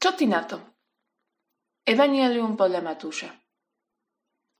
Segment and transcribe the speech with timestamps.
[0.00, 0.56] Čo ty na to?
[1.84, 3.28] Evangelium podľa Matúša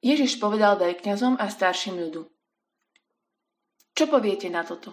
[0.04, 2.28] Ježiš povedal veľkňazom a starším ľudu.
[3.96, 4.92] Čo poviete na toto?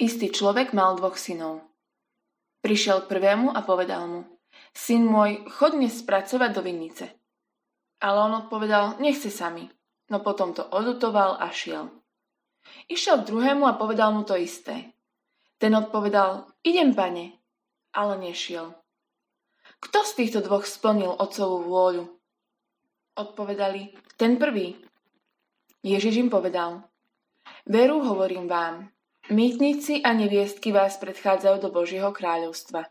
[0.00, 1.60] Istý človek mal dvoch synov.
[2.64, 4.20] Prišiel k prvému a povedal mu,
[4.72, 7.12] syn môj, chod dnes spracovať do vinnice.
[8.00, 9.68] Ale on odpovedal, nechce sa mi,
[10.08, 11.92] no potom to odutoval a šiel.
[12.88, 14.96] Išiel k druhému a povedal mu to isté.
[15.60, 17.36] Ten odpovedal, idem pane,
[17.92, 18.83] ale nešiel.
[19.84, 22.04] Kto z týchto dvoch splnil otcovú vôľu?
[23.20, 24.80] Odpovedali, ten prvý.
[25.84, 26.88] Ježiš im povedal,
[27.68, 28.88] veru hovorím vám,
[29.28, 32.88] mýtnici a neviestky vás predchádzajú do Božieho kráľovstva.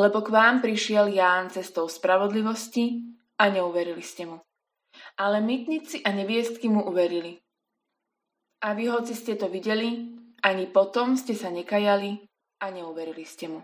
[0.00, 3.04] Lebo k vám prišiel Ján cestou spravodlivosti
[3.36, 4.40] a neuverili ste mu.
[5.20, 7.36] Ale mýtnici a neviestky mu uverili.
[8.64, 12.16] A vy, hoci ste to videli, ani potom ste sa nekajali
[12.64, 13.60] a neuverili ste mu.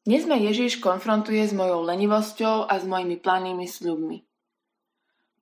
[0.00, 4.24] Dnes ma Ježiš konfrontuje s mojou lenivosťou a s mojimi planými sľubmi.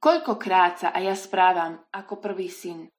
[0.03, 2.91] Koľkokrát sa a ja správam ako prvý syn.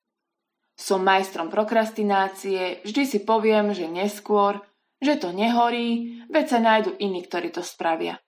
[0.80, 4.63] Som majstrom prokrastinácie, vždy si poviem, že neskôr,
[5.03, 8.23] že to nehorí, veď sa nájdu iní, ktorí to spravia.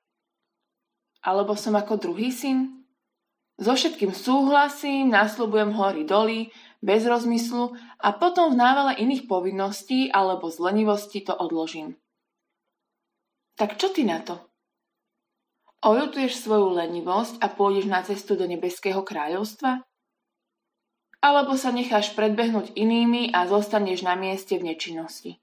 [1.23, 2.83] Alebo som ako druhý syn?
[3.55, 6.51] So všetkým súhlasím, nasľubujem hory doly,
[6.83, 11.95] bez rozmyslu a potom v návale iných povinností alebo z lenivosti to odložím.
[13.55, 14.39] Tak čo ty na to?
[15.81, 19.81] Oľutuješ svoju lenivosť a pôjdeš na cestu do nebeského kráľovstva?
[21.21, 25.41] Alebo sa necháš predbehnúť inými a zostaneš na mieste v nečinnosti?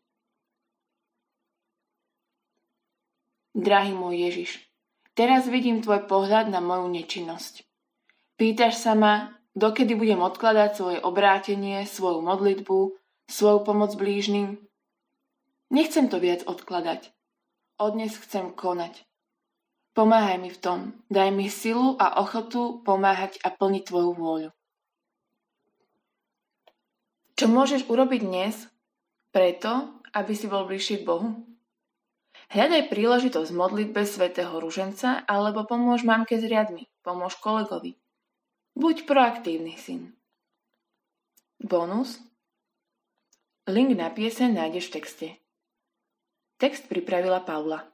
[3.59, 4.51] Drahý môj Ježiš,
[5.19, 7.67] teraz vidím tvoj pohľad na moju nečinnosť.
[8.39, 12.95] Pýtaš sa ma, dokedy budem odkladať svoje obrátenie, svoju modlitbu,
[13.27, 14.63] svoju pomoc blížnym?
[15.75, 17.11] Nechcem to viac odkladať.
[17.79, 19.07] Od dnes chcem konať.
[19.95, 20.79] Pomáhaj mi v tom.
[21.15, 24.51] Daj mi silu a ochotu pomáhať a plniť tvoju vôľu.
[27.39, 28.67] Čo môžeš urobiť dnes
[29.31, 31.39] preto, aby si bol bližší k Bohu?
[32.51, 37.95] Hľadaj príležitosť modlitbe svätého Ruženca alebo pomôž mamke s riadmi, pomôž kolegovi.
[38.75, 40.19] Buď proaktívny syn.
[41.63, 42.19] Bonus.
[43.71, 45.29] Link na pieseň nájdeš v texte.
[46.59, 47.85] Текст приправила Паула.